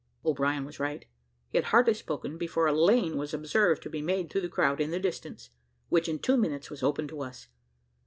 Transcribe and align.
O'Brien 0.25 0.65
was 0.65 0.79
right. 0.79 1.05
He 1.49 1.59
had 1.59 1.65
hardly 1.65 1.93
spoken, 1.93 2.35
before 2.39 2.65
a 2.65 2.73
lane 2.73 3.17
was 3.17 3.35
observed 3.35 3.83
to 3.83 3.89
be 3.91 4.01
made 4.01 4.31
through 4.31 4.41
the 4.41 4.49
crowd 4.49 4.81
in 4.81 4.89
the 4.89 4.97
distance, 4.99 5.51
which 5.89 6.09
in 6.09 6.17
two 6.17 6.37
minutes 6.37 6.71
was 6.71 6.81
open 6.81 7.07
to 7.09 7.21
us. 7.21 7.49